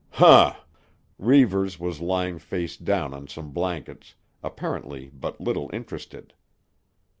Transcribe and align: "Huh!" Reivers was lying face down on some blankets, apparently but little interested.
"Huh!" 0.13 0.55
Reivers 1.19 1.79
was 1.79 2.01
lying 2.01 2.39
face 2.39 2.75
down 2.75 3.13
on 3.13 3.27
some 3.27 3.51
blankets, 3.51 4.15
apparently 4.41 5.11
but 5.13 5.39
little 5.39 5.69
interested. 5.73 6.33